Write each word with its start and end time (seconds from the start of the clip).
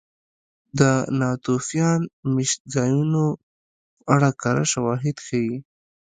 د 0.79 0.81
ناتوفیان 1.19 2.01
مېشتځایونو 2.35 3.25
په 3.93 4.01
اړه 4.13 4.29
کره 4.41 4.63
شواهد 4.73 5.15
ښيي 5.25 5.55